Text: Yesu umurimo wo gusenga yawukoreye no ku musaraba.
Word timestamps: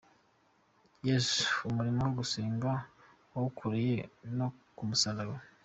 Yesu 1.09 1.43
umurimo 1.67 2.01
wo 2.05 2.11
gusenga 2.19 2.71
yawukoreye 3.31 3.97
no 4.37 4.47
ku 4.75 4.83
musaraba. 4.89 5.35